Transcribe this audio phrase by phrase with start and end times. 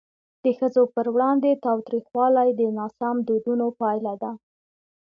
[0.43, 4.31] د ښځو پر وړاندې تاوتریخوالی د ناسم دودونو پایله ده.